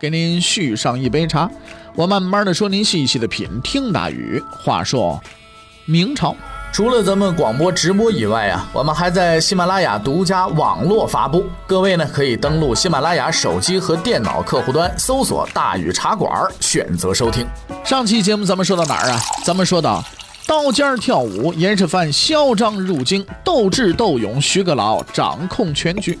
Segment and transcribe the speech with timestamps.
[0.00, 1.50] 给您续上一杯茶，
[1.96, 3.48] 我慢慢的说，您细细的品。
[3.64, 5.20] 听大宇，话说
[5.86, 6.36] 明朝，
[6.72, 11.46] 除了咱们广播直播以外啊，我们还在喜马拉雅独家网络发布。
[11.66, 16.30] 各位呢，可以登录喜马拉雅手机和电脑客户端，搜索“大禹茶馆”，
[16.60, 17.44] 选择收听。
[17.84, 19.20] 上期节目咱们说到哪儿啊？
[19.44, 20.04] 咱们说到。
[20.46, 26.18] 刀尖跳舞，严世蕃嚣张入京，斗智斗勇，徐阁老掌控全局。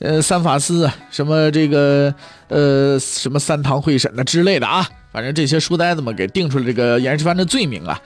[0.00, 2.12] 呃，三法司啊，什么这个
[2.48, 8.00] 呃，什么三堂会审的之类的啊，反正这些书呆子们给定出了这个严世蕃的罪名啊，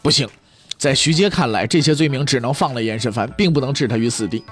[0.00, 0.28] 不行，
[0.76, 4.42] 在徐阶看来，这些罪名只能放了严世蕃，并不能置他于死地。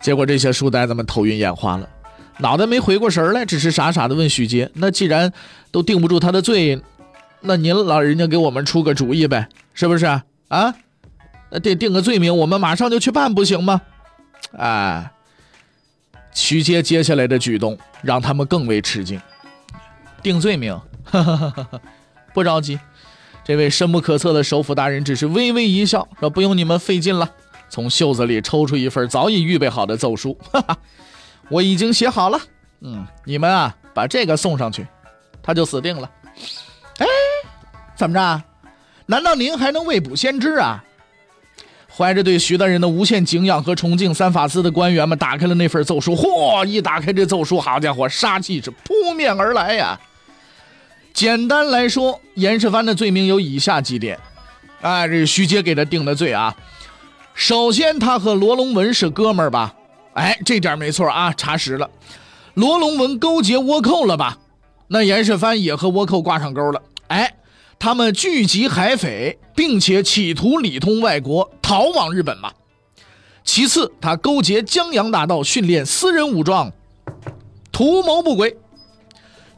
[0.00, 1.88] 结果这些书呆子们头晕眼花了，
[2.38, 5.32] 脑袋没回过神来，只是傻傻的问徐阶：“那既然
[5.70, 6.80] 都定不住他的罪？”
[7.42, 10.04] 那您老人家给我们出个主意呗，是不是
[10.48, 10.74] 啊？
[11.50, 13.80] 那得定个罪名，我们马上就去办，不行吗？
[14.58, 15.10] 哎，
[16.32, 19.20] 徐阶接下来的举动让他们更为吃惊。
[20.22, 20.78] 定罪名，
[22.34, 22.78] 不着急。
[23.44, 27.30] 这位深不可测的首辅大人只是微微一笑，说：“不用你们费劲了。”
[27.68, 30.76] 从袖子里抽出一份早已预备好的奏书，哈哈，
[31.48, 32.38] 我已经写好了。
[32.80, 34.86] 嗯，你们啊，把这个送上去，
[35.42, 36.10] 他就死定了。
[36.98, 37.06] 哎。
[37.96, 38.42] 怎么着？
[39.06, 40.82] 难道您还能未卜先知啊？
[42.00, 46.16] 怀着对徐大人的无限敬仰和崇敬，三法司的官员们打开了那份奏书。
[46.16, 46.64] 嚯！
[46.64, 50.00] 一打开这奏书，好家伙，杀气是扑面而来呀！
[51.12, 54.18] 简单来说，严世蕃的罪名有以下几点。
[54.80, 56.56] 哎，这是徐阶给他定的罪啊。
[57.34, 59.74] 首先，他和罗龙文是哥们儿吧？
[60.14, 61.90] 哎，这点没错啊，查实了。
[62.54, 64.38] 罗龙文勾结倭寇了吧？
[64.88, 66.80] 那严世蕃也和倭寇挂上钩了。
[67.08, 67.30] 哎。
[67.82, 72.52] 他们聚集海匪，并且企图里通外国，逃往日本嘛。
[73.42, 76.70] 其次，他勾结江洋大盗，训练私人武装，
[77.72, 78.54] 图谋不轨。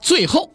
[0.00, 0.52] 最后，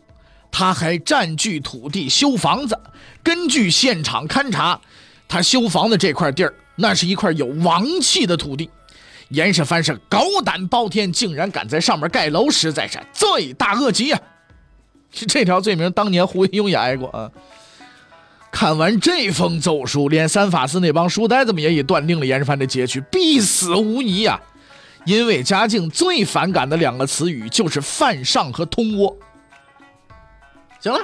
[0.50, 2.80] 他还占据土地修房子。
[3.22, 4.80] 根据现场勘查，
[5.28, 8.70] 他修房子这块地儿，那是一块有王气的土地。
[9.32, 14.22] 严世蕃是狗胆包天，竟然敢在上面盖楼，实在是罪大恶极呀！
[15.12, 17.30] 这条罪名，当年胡惟庸也挨过啊。
[18.60, 24.42] 看完这封奏书，连三法司那帮书呆子们也已断定了严世蕃的结局必死无疑呀。
[25.06, 29.16] 因为嘉靖最反感的两个词语就是犯上和通倭。
[30.80, 31.00] 行了，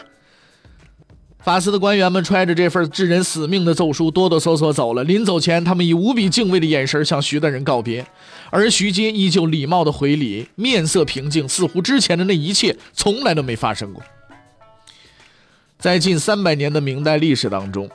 [1.43, 5.03] 法司的官员们揣着这份致人死命的奏书，哆哆嗦嗦走了。
[5.03, 8.03] 临走前，他们以无比敬畏的眼神向徐大人告别，
[8.49, 14.01] 而徐阶依旧礼貌的回礼，面色平静，似乎之前的那一切从来都没发生过。
[15.83, 17.89] 在近三百年的明代历史当中，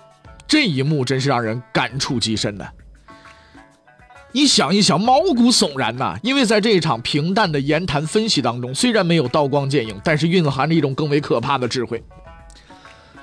[0.47, 2.73] 这一幕真是让人感触极深的。
[4.31, 6.15] 你想一想，毛骨悚然呐！
[6.23, 12.05] 因为在这一场平淡的言谈分析当中，虽然没有刀光剑影，但是蕴含着一种更为可怕的智慧。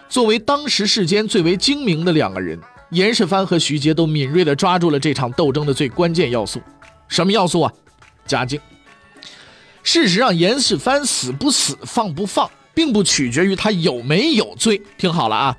[0.09, 2.59] 作为当时世间最为精明的两个人，
[2.89, 6.59] 严世蕃和徐阶都敏锐地抓住了这场斗争的最关键要素。
[7.07, 7.71] 什么要素啊？
[8.25, 8.59] 嘉靖。
[9.83, 12.49] 事实上，严世蕃死不死，放不放？
[12.75, 15.57] 并不取决于他有没有罪，听好了啊，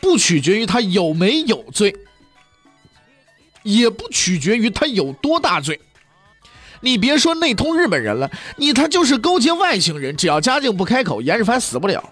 [0.00, 1.94] 不取决于他有没有罪，
[3.62, 5.78] 也不取决于他有多大罪。
[6.80, 12.02] 你别说内通日本人了，你他就是勾结外星人，只要嘉靖不开口，严世蕃死不了。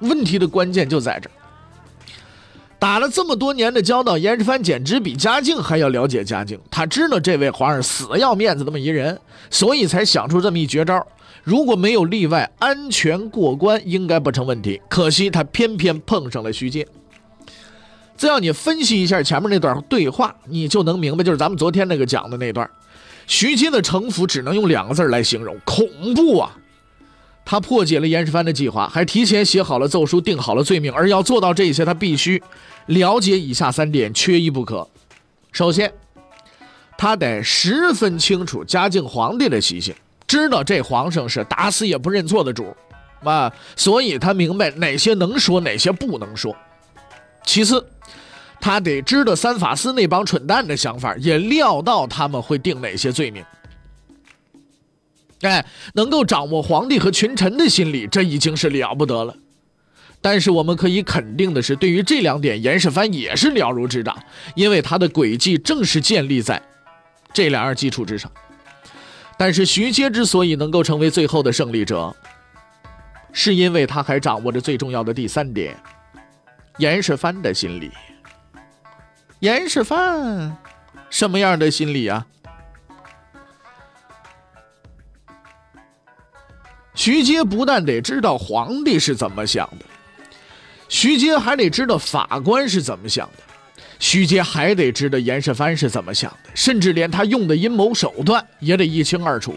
[0.00, 1.32] 问题的关键就在这儿。
[2.78, 9.18] 打了这么多年的交道，严世蕃简直比嘉靖还要了解嘉靖，他知道这位皇上死要面子那么一人，
[9.50, 11.04] 所以才想出这么一绝招。
[11.46, 14.82] 如果没有例外，安全过关应该不成问题。
[14.88, 16.84] 可惜他偏偏碰上了徐阶。
[18.16, 22.68] 再让你分析一下前面那段对话，你就能明白，就是咱们昨天那个讲的那段。
[23.28, 26.56] 徐阶的城府只能用两个字来形容：恐怖啊！
[27.44, 30.92] 他破解了严世蕃的计划，还提前写好了奏书，定好了罪名。
[30.92, 32.42] 而要做到这些，他必须
[32.86, 34.88] 了解以下三点，缺一不可。
[35.52, 35.92] 首先，
[36.98, 39.94] 他得十分清楚嘉靖皇帝的习性。
[40.26, 42.76] 知道这皇上是打死也不认错的主，
[43.22, 46.54] 啊，所以他明白哪些能说，哪些不能说。
[47.44, 47.86] 其次，
[48.60, 53.44] 他得知道三法司那帮蠢蛋的想法，也料到他们会定哪些罪名。
[55.42, 55.64] 哎，
[55.94, 59.34] 能够掌握皇帝和群臣的心理，这已经是了不得了。
[60.20, 64.16] 但是我们可以肯定的是，对于这两点，严世蕃也是了如指掌，
[64.56, 66.60] 因为他的诡计正是建立在
[67.32, 68.32] 这两样基础之上。
[69.38, 72.14] 但是徐阶之所以能够成为最后的胜利者，
[73.32, 75.76] 是因为他还掌握着最重要的第三点：
[76.78, 77.90] 严世蕃的心理。
[79.40, 80.50] 严世蕃
[81.10, 82.26] 什么样的心理啊？
[86.94, 89.84] 徐阶不但得知道皇帝是怎么想的，
[90.88, 93.42] 徐阶还得知道法官是怎么想的，
[93.98, 99.54] 徐阶还得知道严世蕃是怎么想的，甚至连他用的阴谋手段也得一清二楚。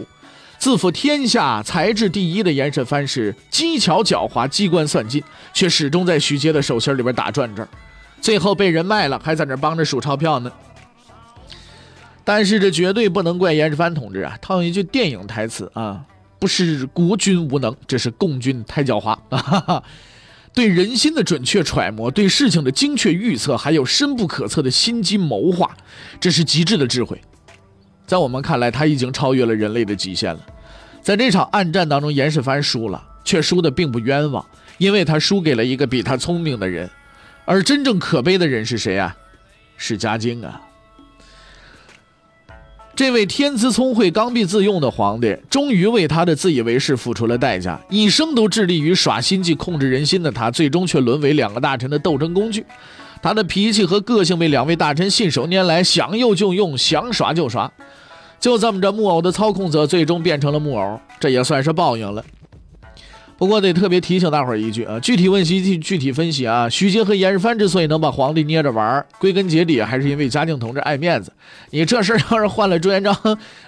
[0.58, 5.22] 自负天下才智第一的严世蕃是机巧狡猾、机关算尽，
[5.54, 7.66] 却始终在徐阶的手心里边打转转，
[8.20, 10.52] 最后被人卖了，还在那帮着数钞票呢。
[12.24, 14.38] 但是这绝对不能怪严世蕃同志啊！
[14.40, 16.04] 套用一句电影台词啊。
[16.38, 19.82] 不是国君无能，这是共军太狡猾啊！
[20.52, 25.76] 对人心的准确揣摩，对事情的精确预测，还有深不可测的心机谋划，
[26.20, 27.20] 这是极致的智慧。
[28.06, 30.40] 在我们看来，他已经超越了人类的极限了。
[31.00, 34.44] 在这场暗战当中，严世蕃输了，却输的并不冤枉，
[34.78, 36.90] 因为他输给了一个比他聪明的人。
[37.44, 39.16] 而真正可悲的人是谁啊？
[39.76, 40.60] 是嘉靖啊！
[43.00, 47.80] 这位天资聪慧、刚愎自用的皇帝，终于为他的自以为是付出了代价。
[47.88, 52.62] 一生都致力于耍心计、控制人心的他，最终却沦为两个大臣的斗争工具。
[53.22, 57.72] 他的脾气和个性被两位大臣信手拈来，想用就用，想耍就耍。
[58.38, 62.22] 就这么着，木偶的操控者最终变成了木偶，这也算是报应了。
[63.40, 66.68] 不过得特别提醒大伙儿一句啊，具体问题具具体分析啊。
[66.68, 71.32] 徐阶和严世蕃之所以能把皇帝捏着玩，归根结底还是因为嘉靖同志爱面子。
[71.70, 73.16] 你这事儿要是换了朱元璋，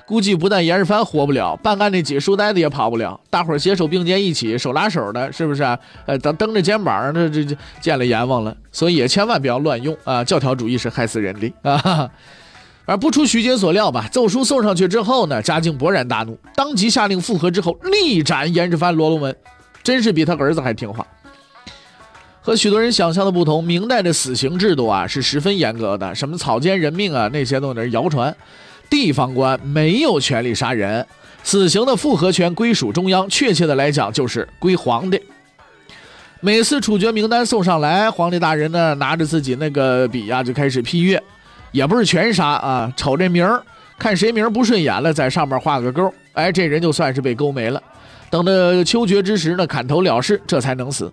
[0.04, 3.18] 估计不但严世蕃活不了，办案那几书呆子也跑不了。
[3.30, 5.78] 大伙儿携手并肩一起，手拉手的，是不是啊？
[6.04, 8.54] 呃，蹬蹬着肩膀，这这这见了阎王了。
[8.72, 10.22] 所以也千万不要乱用啊！
[10.22, 12.10] 教条主义是害死人的啊！
[12.84, 19.34] 而不出徐阶所料吧，奏书送上去之后呢，嘉靖勃然大怒，当即下令复核之后力斩严世蕃、罗龙文。
[19.82, 21.06] 真是比他儿子还听话。
[22.40, 28.34] 和许多人想象的不同，明代的死刑制度啊是十分严格的，什么草菅人命啊那些都是谣传。
[28.90, 31.06] 地方官没有权利杀人，
[31.44, 35.22] 死刑的复核权归属中央，确切的来讲就是归皇帝。
[36.40, 41.22] 每次处决名单送上来，皇帝大人呢拿着自己那个笔呀就开始批阅，
[41.70, 43.62] 也不是全杀啊，瞅这名儿，
[43.96, 47.80] 看谁名不顺眼了，在上面画个勾，哎，这人就算是被勾没了。
[48.32, 51.12] 等到秋决之时呢，砍头了事，这才能死。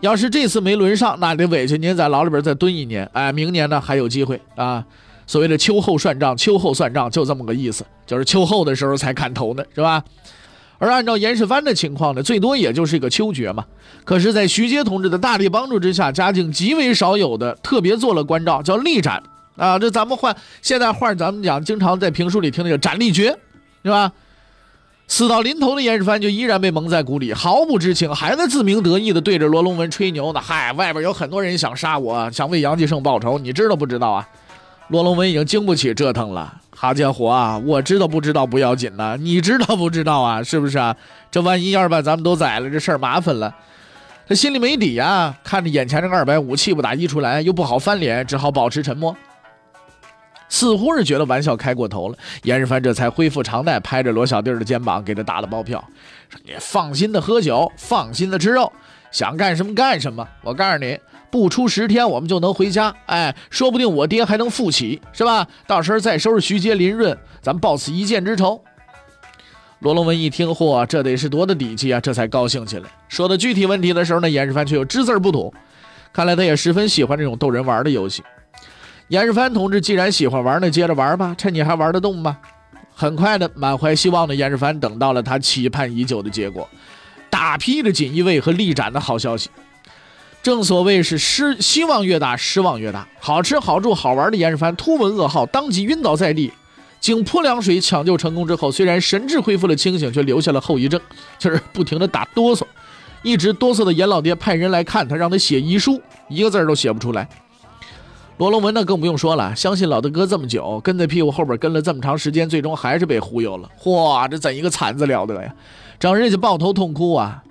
[0.00, 3.08] 要是这次没轮上，那得委屈您在牢里边再蹲一年。
[3.12, 4.84] 哎，明年呢还有机会啊。
[5.24, 10.02] 所谓的秋后算账，秋后算账就这么个意思，就是秋后的时候才砍头呢，是吧？
[10.78, 13.64] 而按照严世蕃的情况呢，最多也就是一个秋决嘛。
[14.04, 19.22] 可是，在徐阶同志的大力帮助之下，嘉靖极为少有的特别做了关照，叫立斩
[19.54, 19.78] 啊。
[19.78, 23.36] 这咱们换现在话，咱们讲，经常在评书里听那个斩立决，
[23.84, 24.10] 是吧？
[25.08, 30.40] 死到临头的严世蕃就依然被蒙在鼓里，毫不知情，还在自鸣得意地对着罗龙文吹牛呢。
[30.40, 34.28] 嗨，外边有很多人想杀我，想为杨继盛报仇，你知道不知道啊？
[34.88, 36.54] 罗龙文已经经不起折腾了。
[36.70, 40.42] 好家伙啊，我知道不知道不要紧呢，你知道不知道啊？
[40.42, 40.94] 是不是啊？
[41.30, 43.52] 这万一要是把咱们都宰了，这事儿麻烦了。
[44.28, 49.16] 他心里没底呀，看着眼前这个二百五，气不打一处来，又不好翻脸，只好保持沉默。
[50.48, 55.82] 似乎是觉得玩笑开过头了，严世蕃这才恢复常态，拍着罗小弟的肩膀，给他打了包票，
[56.28, 58.72] 说：“你放心的喝酒，放心的吃肉，
[59.10, 60.26] 想干什么干什么。
[60.42, 60.98] 我告诉你，
[61.30, 62.94] 不出十天，我们就能回家。
[63.06, 65.46] 哎，说不定我爹还能复起，是吧？
[65.66, 68.62] 到时候再收拾徐阶、林润，咱们报此一箭之仇。”
[69.80, 72.00] 罗龙文一听，嚯，这得是多大底气啊！
[72.00, 72.90] 这才高兴起来。
[73.06, 75.54] 说到具体问题的时候呢，严世蕃却又只字不吐，
[76.12, 78.24] 看来他也十分喜欢这种逗人玩的游戏。
[79.08, 82.36] 严世蕃同志既然喜欢玩，那接着玩吧，趁你还玩得动吧？
[82.94, 86.68] 很快的，满怀希望的严世蕃等到了他期盼已久的结果，
[87.30, 89.48] 大批的锦衣卫和力斩的好消息。
[90.42, 93.08] 正所谓是失希望越大，失望越大。
[93.18, 96.52] 好吃好住好玩的严世蕃突闻噩耗，当即晕倒在地。
[97.00, 101.00] 经泼凉水抢救成功之后，虽然神志恢复了清醒，却留下了后遗症，
[101.38, 102.62] 就是不停的打哆嗦，
[103.22, 107.26] 一直哆嗦的严老爹派人来看他，让他写遗书，一个字都写不出来。
[108.38, 113.68] 罗龙文那更不用说了，相信老大哥这么久，跟在屁股后边跟了这么长时间，最终还是被忽悠了。
[113.82, 115.52] 嚯，这怎一个惨字了得呀！
[115.98, 117.42] 整日就抱头痛哭啊，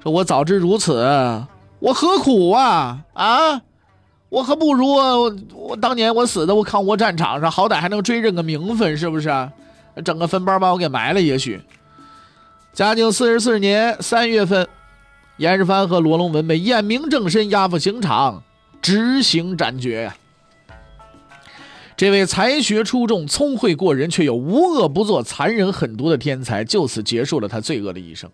[0.00, 1.44] 说我早知如此，
[1.80, 3.60] 我何苦啊啊！
[4.28, 9.28] 我还不如我当年我死在我抗倭战场上，好歹还能追认个名分，是不是？
[10.04, 11.60] 整个坟包把我给埋了，也许。
[12.72, 14.68] 嘉靖四十四年三月份，
[15.38, 18.44] 严世蕃和罗龙文被验明正身，押赴刑场
[18.80, 20.12] 执行斩决。
[21.96, 28.30] 这位才学出众、聪慧过人却又无恶不作、残忍狠毒的天才，就此结束了他罪恶的一生。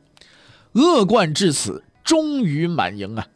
[0.73, 3.27] 恶贯至此，终于满盈啊！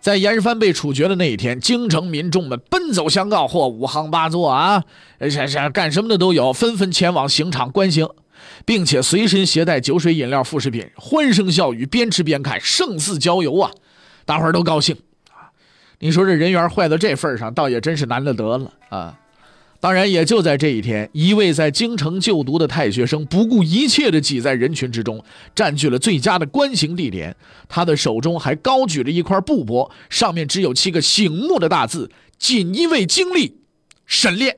[0.00, 4.82] 在严世蕃被处决的那一天，京城民众们奔走相告，或五行八作啊，
[5.20, 8.08] 是是干什么的都有，纷纷前往刑场观刑，
[8.66, 13.70] 并且随身携带酒水饮料副食品，欢声笑语，边吃边看，胜似郊游啊！
[14.24, 14.96] 大伙儿都高兴
[15.30, 15.54] 啊！
[16.00, 19.18] 你说这人缘坏到这份上，倒也真是难得得了啊！
[19.84, 25.22] 当然，也就在这一天，一位在京城就读的太学生不顾一切地挤在人群之中，
[25.54, 27.36] 占据了最佳的观刑地点。
[27.68, 32.10] 他的手中还高举着一块布帛，上面只有七个醒目的大字
[32.40, 33.58] ：“锦衣卫经历
[34.06, 34.56] 沈炼。”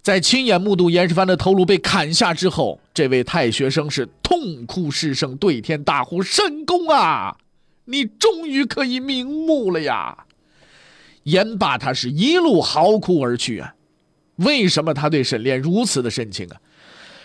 [0.00, 7.36] 在亲眼目睹严世蕃的头颅被砍下之后，这位太学生是痛哭失声，对天大呼：“神公啊，
[7.84, 10.24] 你终于可以瞑目了呀！”
[11.24, 13.74] 严霸他是一路嚎哭而去啊。
[14.40, 16.56] 为什么他对沈炼如此的深情啊？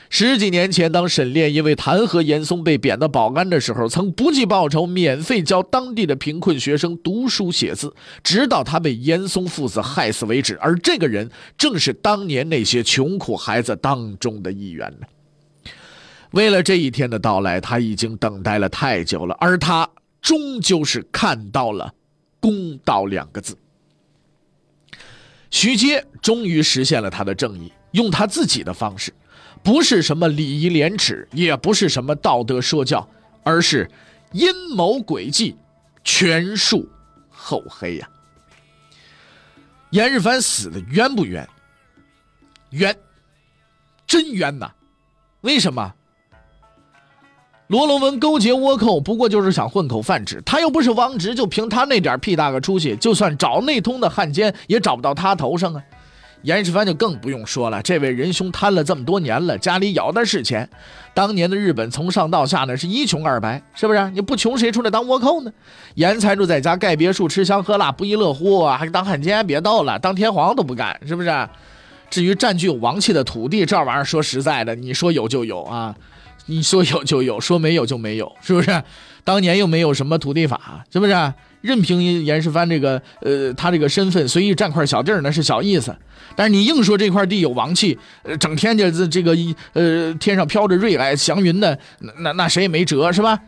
[0.08, 7.94] 十几年前，当沈炼因为弹劾严嵩被贬到保安的时候，曾不计报酬免费教当地的贫困学生读书写字，
[8.24, 10.58] 直到他被严嵩父子害死为止。
[10.62, 15.08] 而这个人，正是当年那些穷苦孩子当中的一员呢。
[16.32, 19.90] 为了这一天的到来，他已经等待了太久了，而他
[20.22, 21.92] 终究是看到了
[22.40, 23.58] “公道”两个字。
[25.56, 29.14] 徐阶终于实现了他的正义，用他自己的方式，
[29.64, 33.10] 不是什么礼仪廉耻，也不是什么道德说教，
[33.42, 33.90] 而是
[34.34, 35.56] 阴谋诡计，
[36.04, 36.86] 权术
[37.30, 38.10] 厚黑呀。
[39.92, 41.48] 严世蕃死的冤不冤？
[42.72, 42.94] 冤，
[44.06, 44.70] 真冤呐！
[45.40, 45.96] 为什么？
[47.68, 50.40] 罗龙文勾结倭寇，不过就是想混口饭吃。
[50.46, 55.82] 他又不是王直，就凭他那点屁大个出息，就算找内通的汉奸，也找不到他头上啊。
[56.44, 60.70] 严世蕃就更不用说了，这位仁兄贪了这么多年了，家里有的是钱。
[61.16, 64.12] 当年的日本从上到下呢是一穷二白，是不是？
[64.12, 65.52] 你不穷谁出来当倭寇呢？
[65.96, 68.78] 严财主在家盖别墅，吃香喝辣，不亦乐乎啊？
[68.78, 69.44] 还当汉奸？
[69.48, 71.50] 别逗了，当天皇都不干，是不是？
[72.12, 75.96] 至于占据有王气的土地，这玩意儿说实在的，你说有就有啊。
[76.48, 78.84] 你说有就有，说没有就没有，是不是？
[79.24, 81.34] 当年又没有什么土地法，是不是？
[81.62, 85.96] 任凭严世蕃这个，呃，他这个身份随意占块小地儿，那是小意思。
[86.36, 89.36] 但是你硬说这块地有王气，呃，整天就这这个，
[89.74, 91.78] 呃，天上飘着瑞霭祥云的，
[92.20, 93.40] 那那谁也没辙，是吧？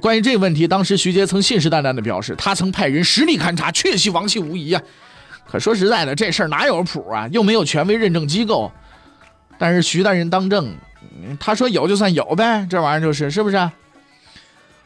[0.00, 4.80] 关于这个问题，当时徐阶曾信誓旦旦地表示，他曾派人实地勘察，确系王气无疑啊。
[5.46, 7.28] 可说实在的，这事儿哪有谱啊？
[7.30, 8.72] 又没有权威认证机构。
[9.58, 10.74] 但是徐大人当政。
[11.38, 13.70] 他说有就算有呗，这玩意儿就是是不是？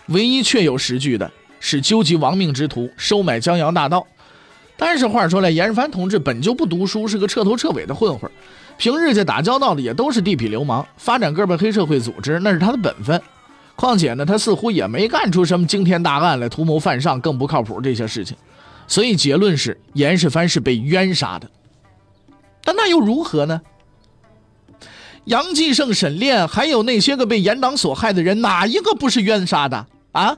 [0.06, 1.30] 唯一确有实据的
[1.61, 4.06] 是纠集亡命之徒收买江洋大盗。
[4.76, 8.30] 但是话说来，严世蕃同志本就不读书，是个彻头彻尾的混混，
[8.76, 13.21] 平日间打交道的也都是地痞流氓，发展各个黑社会组织那是他的本分。
[13.76, 18.37] 况且呢，他似乎也没干出什么惊天大案来图谋犯上，更不靠谱这些事情。
[18.87, 21.49] 所以结论是，严世蕃是被冤杀的。
[22.62, 23.61] 但那又如何呢？
[25.26, 30.37] 杨继盛、沈炼，还有那些个被严党所害的人，哪一个不是冤杀的啊？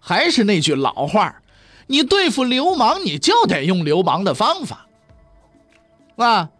[0.00, 1.42] 还是那句老话，
[1.86, 4.86] 你对付流氓，你就得用流氓的方法。
[6.16, 6.50] 啊，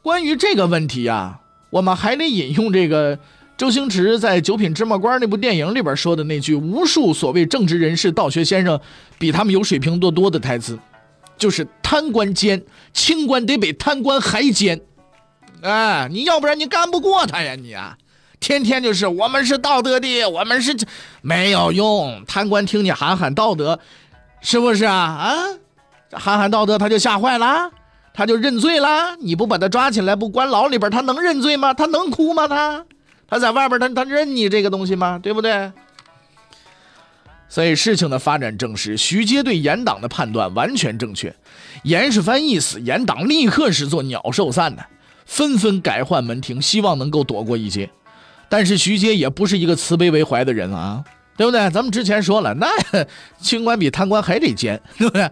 [0.00, 3.18] 关于这个问题呀，我们还得引用这个
[3.56, 8.80] 周星驰在《九品芝麻官》那部电影里边说的那句无数所谓正直人士、道学先生
[9.18, 10.78] 比他们有水平多多的台词，
[11.36, 12.62] 就是贪官奸，
[12.92, 14.80] 清官得比贪官还奸。
[15.62, 17.54] 哎，你要不然你干不过他呀！
[17.54, 17.96] 你啊，
[18.40, 20.76] 天天就是我们是道德的，我们是
[21.20, 22.24] 没有用。
[22.26, 23.78] 贪官听你喊喊道德，
[24.40, 24.94] 是不是啊？
[24.96, 25.34] 啊，
[26.10, 27.70] 喊喊道德他就吓坏了，
[28.12, 29.16] 他就认罪了。
[29.20, 31.72] 你不把他抓起来，不关牢里边，他能认罪吗？
[31.72, 32.48] 他能哭吗？
[32.48, 32.84] 他
[33.28, 35.20] 他在外边，他他认你这个东西吗？
[35.22, 35.70] 对不对？
[37.48, 41.32] 所以事情的发展证实，徐阶对严党的判断完全正确。
[41.84, 44.84] 严世蕃一死，严党立刻是做鸟兽散的。
[45.32, 47.88] 纷纷改换门庭，希望能够躲过一劫。
[48.50, 51.02] 但是徐阶也不是一个慈悲为怀的人啊，
[51.38, 51.58] 对不对？
[51.70, 52.68] 咱们之前说了，那
[53.40, 55.30] 清官比贪官还得奸， 对不对？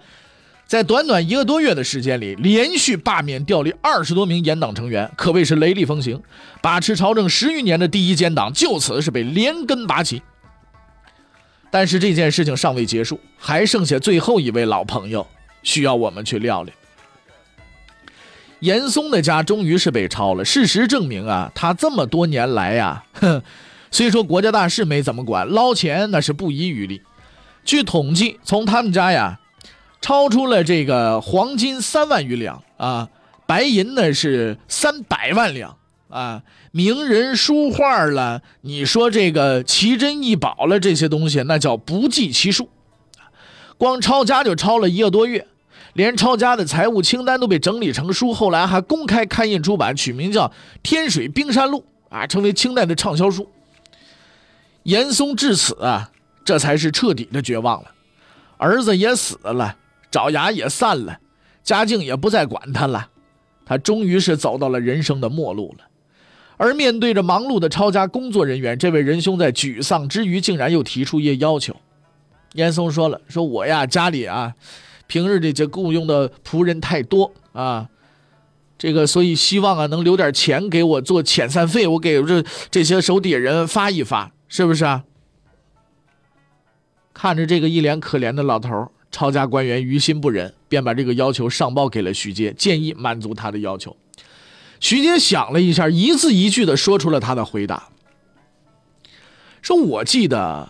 [0.66, 6.23] 在短短一个多月的时间里，连续罢免调离二十多名严党成员，可谓是雷厉风行。
[6.62, 10.23] 把持朝政十余年的第一奸党就此是被连根拔起。
[11.71, 15.26] 但是这件事情尚未结束，还剩下最后一位老朋友
[15.62, 16.73] 需要我们去料理。
[18.61, 20.45] 严嵩的家终于是被抄了。
[20.45, 23.43] 事实证明啊，他这么多年来呀，哼，
[23.90, 27.02] 虽说国家大事没怎么管，捞钱那是不遗余力。
[27.64, 29.40] 据统计，从他们家呀，
[30.00, 33.09] 超出了这个黄金三万余两啊，
[33.47, 35.76] 白银呢是三百万两
[36.09, 42.69] 啊，名人书画了，你说这个奇珍异宝了，这些东西那叫不计其数。
[43.76, 45.47] 光抄家就抄了一个多月，
[45.94, 50.49] 连抄家的财务清单都被整理成书，后来还公开刊印出版，取名叫
[50.82, 53.49] 《天水冰山录》啊，成为清代的畅销书。
[54.85, 56.11] 严嵩至此啊。
[56.42, 57.90] 这才是彻底的绝望了，
[58.56, 59.76] 儿子也死了，
[60.11, 61.20] 爪牙也散了，
[61.62, 63.09] 嘉靖也不再管他了，
[63.64, 65.85] 他终于是走到了人生的末路了。
[66.56, 71.76] 而面对着忙碌的抄家工作人员，这位仁兄在沮丧之余，竟然又提出一些要求。
[72.54, 74.54] 严嵩说了：“说我呀，家里啊，
[75.11, 77.88] 平日这这雇佣的仆人太多啊，
[78.79, 85.02] 这个所以希望啊，能留点钱给我做遣散费，我给这这些手底下人发一发，是不是啊？”
[87.12, 93.97] 看着这个一脸可怜的老头，抄家官员于心不忍，便把这个要求上报给了徐阶，建议满足他的要求。
[94.79, 97.88] 徐阶想了一下，一字一句的说出了他的回答
[99.61, 100.69] ：“说我记得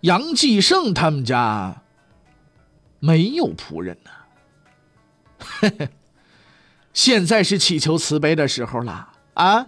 [0.00, 1.79] 杨继盛他们家
[3.00, 4.10] 没有仆人呢，
[6.92, 9.66] 现在是祈求慈悲的时候了啊！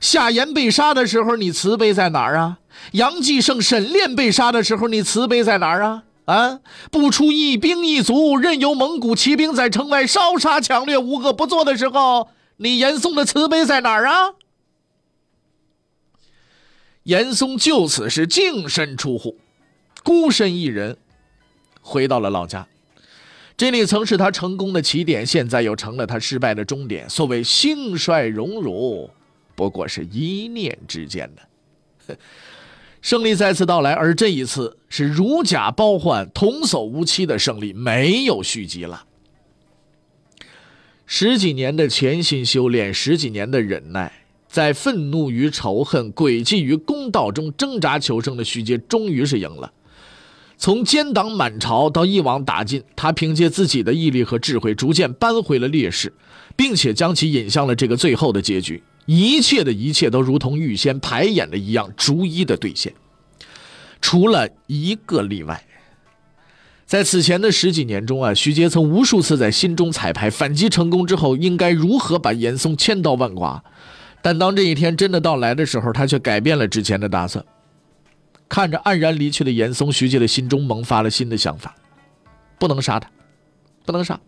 [0.00, 2.58] 夏言被杀的时候，你慈悲在哪儿啊？”
[2.92, 6.04] 杨继盛、沈炼被杀的时候，你慈悲在哪儿啊？
[6.24, 6.60] 啊！
[6.90, 14.34] 不出一兵一卒，任由蒙古骑兵在城外烧杀抢掠、无恶不作的时候，你严嵩的慈悲在哪儿啊？
[17.02, 19.38] 严嵩就此是净身出户，
[20.04, 20.96] 孤身一人
[21.80, 22.66] 回到了老家。
[23.56, 27.08] 这里曾是他成功的起点，现在又成了他失败的终点。
[27.10, 29.10] 所谓兴衰荣辱，
[29.54, 32.16] 不过是一念之间的。
[33.02, 39.04] 胜利再次到来，而这一次是如假包换、童叟无欺的胜利，没有续集了。
[41.06, 49.72] 十几年的潜心修炼，十几年的忍耐，在愤怒与仇恨、诡计与公道中挣扎求生的徐阶，终于是赢了。
[50.60, 56.12] 从奸党满朝到一网打尽，他凭借自己的毅力和智慧，逐渐扳回了劣势，
[56.54, 58.82] 并且将其引向了这个最后的结局。
[59.06, 62.92] 一切的一切都如同预先排演的一样，逐一的兑现，
[64.02, 65.64] 除了一个例外。
[66.84, 73.64] 在此前的十几年中啊，徐阶曾无数次在心中彩排，反击成功之后应该如何把严嵩千刀万剐。
[74.20, 77.42] 但当这一天真的到来的时候，他却改变了之前的打算。
[78.50, 81.74] 看着黯然离去的严嵩，徐阶的心中萌发了新的想法：
[82.58, 83.08] 不能杀他，
[83.86, 84.20] 不能杀。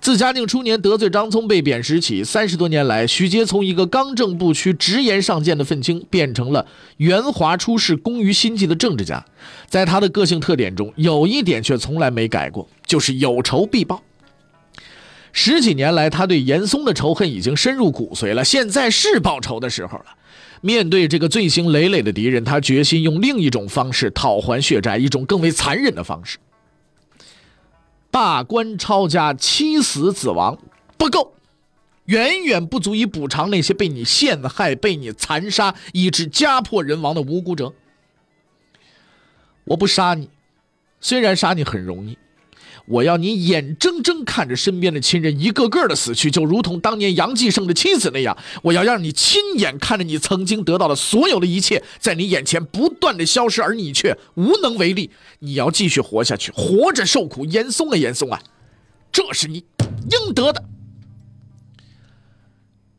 [0.00, 6.66] 自嘉靖初年得罪张聪被贬时起，三十多年来，徐阶从一个刚正不屈、直言上谏的愤青，变成了
[6.96, 9.24] 圆滑出世、工于心计的政治家。
[9.68, 14.02] 在他的个性特点中，有一点却从来没改过，就是有仇必报。
[15.30, 18.44] 十几年来，他对严嵩的仇恨已经深入骨髓了。
[18.44, 20.06] 现在是报仇的时候了。
[20.62, 26.38] 面对这个罪行累累的敌人，他决心用另一种方式讨还血债，一种更为残忍的方式。
[28.10, 30.56] 罢官抄家、妻死子亡
[30.96, 31.34] 不够，
[32.04, 37.72] 远远不足以补偿那些被你陷害、被你残杀以致家破人亡的无辜者。
[39.64, 40.30] 我不杀你，
[41.00, 42.16] 虽然杀你很容易。
[42.86, 48.36] 我要你眼睁睁看着身边的亲人一个个的死去，就如同当年杨继盛的妻子那样。
[48.62, 55.10] 我要让你亲眼看着你曾经得到的所有的一切，在你眼前不断的消失，而你却无能为力。
[55.38, 57.44] 你要继续活下去，活着受苦。
[57.44, 58.40] 严嵩啊，严嵩啊，
[59.12, 59.64] 这是你
[60.10, 60.64] 应得的。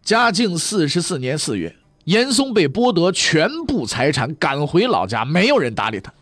[0.01, 6.13] 嘉靖四十四年四月，严嵩被剥夺全部财产，赶回老家，没有人搭理他。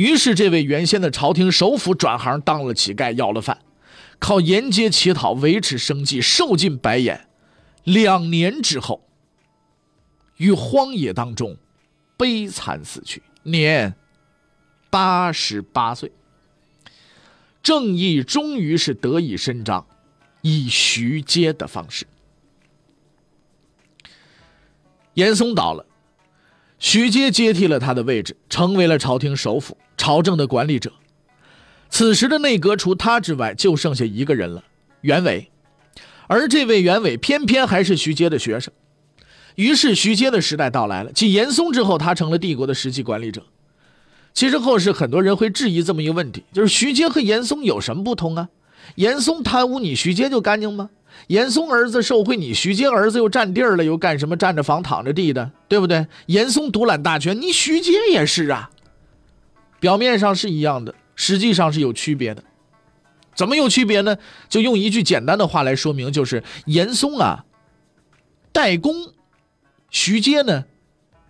[0.00, 3.58] 于是，这位原先的朝廷首辅转行当了乞丐，要了饭，
[4.18, 7.28] 靠沿街乞讨维持生计，受尽白眼。
[7.84, 9.06] 两年之后，
[10.38, 11.58] 于荒野当中
[12.16, 13.94] 悲惨死去，年
[14.88, 16.10] 八十八岁。
[17.62, 19.86] 正义终于是得以伸张，
[20.40, 22.06] 以徐阶的方式。
[25.12, 25.84] 严嵩倒了。
[26.78, 30.90] 徐阶接替了他的位置，成为了朝廷首辅、朝政的管理者。
[31.90, 34.64] 此时的内阁除他之外，就剩下一个人了——
[35.02, 35.50] 袁伟。
[36.26, 38.72] 而这位袁伟偏偏还是徐阶的学生。
[39.56, 41.12] 于是，徐阶的时代到来了。
[41.12, 43.42] 继严嵩之后，他成了帝国的实际管理者。
[44.32, 48.48] 其实后世很多人会质疑这么一个问题：就是徐阶和严嵩有什么不同啊？
[48.94, 50.88] 严嵩贪污，你徐阶就干净吗？
[51.26, 56.06] 严嵩儿子受贿，你徐阶儿子又占地儿了，又干什么占着房躺着地的，对不对？
[56.26, 58.70] 严嵩独揽大权，你徐阶也是啊。
[59.80, 62.44] 表面上是一样的，实际上是有区别的。
[63.34, 64.18] 怎么有区别呢？
[64.48, 67.46] 就用一句简单的话来说明，就是严嵩啊，
[68.52, 68.94] 代工，
[69.88, 70.64] 徐阶呢，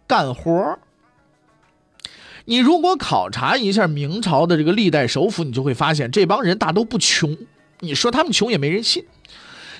[0.08, 0.78] 干活
[2.46, 7.36] 你如果考察一下明朝的这个历代首辅，你就会发现这帮人大都不穷。
[7.78, 9.04] 你说他们穷也没人信，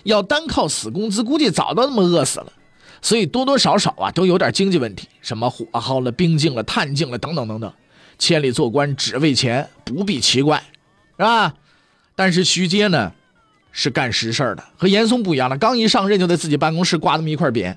[0.04, 2.52] 要单靠死工资，估计早都那么饿死了。
[3.02, 7.72] 所以多多少少啊，都有点经济问题，什么火耗了、兵进了、炭进了等等等等。
[8.20, 10.62] 千里做官只为钱，不必奇怪，
[11.16, 11.54] 是吧？
[12.14, 13.12] 但是徐阶呢，
[13.72, 15.56] 是干实事的，和严嵩不一样了。
[15.56, 17.74] 刚一上任就在自己办公室挂那么一块匾，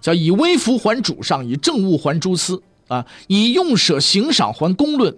[0.00, 5.16] 叫“以微服还主上，以政务还诸司”，啊，以用舍行赏还公论。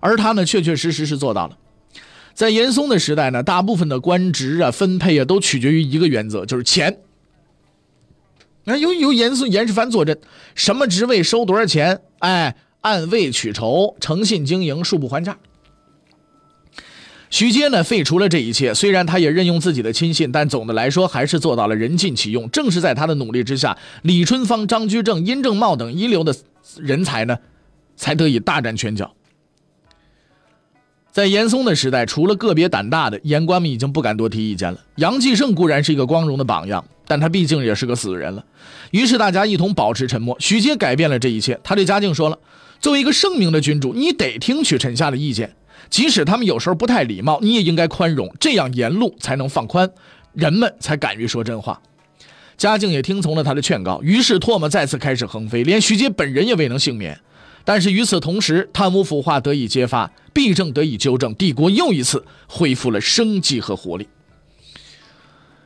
[0.00, 1.56] 而他呢，确确实实是做到了。
[2.34, 6.98] 在严嵩的时代呢，大部分的官职啊、分配啊，都取决于一个原则，就是钱。
[8.64, 10.18] 那由由严嵩、严世蕃坐镇，
[10.54, 12.02] 什么职位收多少钱？
[12.18, 12.54] 哎。
[12.84, 15.38] 按位取酬，诚信经营，恕不还价。
[17.30, 18.74] 徐阶呢，废除了这一切。
[18.74, 22.48] 虽然他也任用自己的亲信，但总的来说还是做到了人尽其用。
[22.50, 26.36] 正是在他的努力之下，李春芳、张居正、殷正茂等一流的
[26.76, 27.38] 人才呢，
[27.96, 29.14] 才得以大展拳脚。
[31.10, 34.84] 在严嵩的时代，除了个别胆大的言官们，已经不敢多提意见了。
[34.96, 38.44] 杨继盛固然是一个光荣的榜样，但他毕竟也是个死人了。
[38.90, 40.36] 于是大家一同保持沉默。
[40.38, 42.38] 徐阶改变了这一切，他对嘉靖说了。
[42.84, 45.56] 作为一个圣明的君主，你得听取臣下的意见，
[45.88, 49.90] 即使他们有时候不太礼貌，你也应该宽容，这样言路才能放宽，
[50.34, 51.80] 人们才敢于说真话。
[52.58, 57.18] 嘉靖也听从了他的劝告，于是唾沫再次开始横飞，连徐阶本人也未能幸免。
[57.64, 64.06] 但是与此同时，贪污腐化得以揭发，弊政得以纠正，帝国又一次恢复了生机和活力。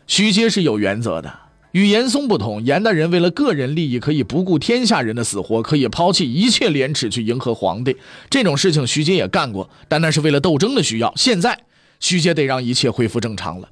[0.06, 1.47] 徐阶是有原则的。
[1.72, 7.96] 与严嵩不同，严大人为了个人利益可以不顾天下人的死活，可以抛弃一切廉耻去迎合皇帝。
[8.30, 11.12] 这种事情徐阶也干过，但那是为了斗争的需要。
[11.14, 11.58] 现在
[12.00, 13.68] 徐阶得让一切恢复正常了。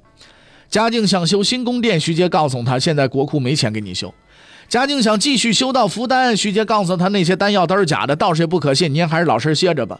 [0.69, 4.13] 嘉靖想修新宫殿，徐阶告诉他，现在国库没钱给你修。
[4.69, 9.99] 嘉靖想继续修到福丹，徐阶告诉他那些丹药都是假的，道士也不可信，您还是老实歇着吧。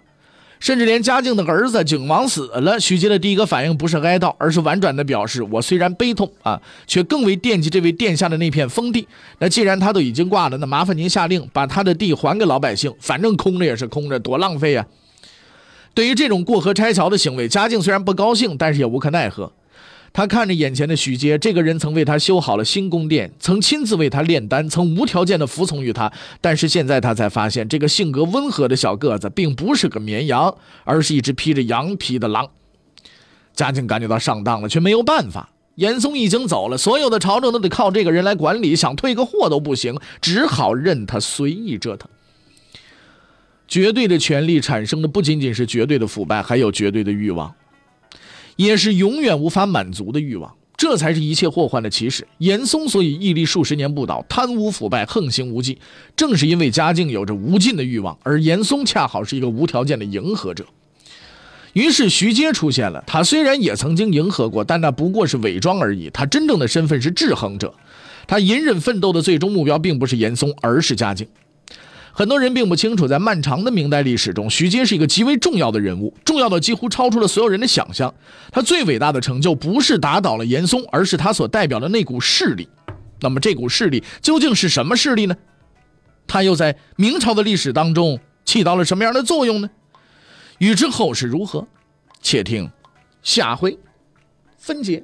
[0.60, 9.08] 甚至连嘉靖的儿子景王死了，徐阶的第一个反应不是哀悼，而是婉转的表示：“我虽然悲痛啊，却更为惦记这位殿下的那片封地。
[9.40, 14.86] 那既然他都已经挂了，那麻烦您下令把他的地还给老百姓，反正空着也是空着，多浪费呀！”
[15.94, 19.52] 对于这种过河拆桥的行为，嘉靖虽然不高兴，但是也无可奈何。
[20.14, 26.12] 他看着眼前的徐阶，这个人曾为他修好了新宫殿，曾亲自为他炼丹，曾无条件的服从于他。
[26.42, 32.50] 但是现在他才发现，这个性格温和的小个子并不是个绵羊，而是一只披着羊皮的狼。
[33.54, 35.50] 嘉靖感觉到上当了，却没有办法。
[35.76, 42.10] 严嵩已经走了，所有的朝政都得靠这个人来管理，想退个货都不行，只好任他随意折腾。
[43.68, 47.54] 绝对的权力产生的不仅仅是绝对的腐败，还有绝对的欲望。
[48.58, 52.28] 也是永远无法满足的欲望，这才是一切祸患的起始。
[52.40, 55.78] 严嵩所以屹立数十年不倒，贪污腐败横行无忌，
[56.16, 60.66] 正是因为嘉靖有着无尽的欲望，而严嵩恰好是一个无条件的迎合者。
[61.74, 66.10] 于是徐阶出现了，他虽然也曾经迎合过，但那不过是伪装而已。
[66.10, 67.72] 他真正的身份是制衡者，
[68.26, 71.28] 他隐忍奋斗的最终目标并不是严嵩，而是嘉靖。
[72.18, 78.12] 很多人并不清楚，在漫长的明代历史中，徐阶是一个极为重要的人物，重要的几乎超出了所有人的想象。
[78.52, 82.68] 他最伟大的成就不是打倒了严嵩，而是他所代表的那股势力。
[83.20, 85.36] 那么，这股势力究竟是什么势力呢？
[86.26, 89.70] 他又在明朝的历史当中起到了什么样的作用呢？
[90.58, 91.68] 欲知后事如何，
[92.24, 92.68] 且听
[93.22, 93.78] 下回
[94.58, 95.04] 分解。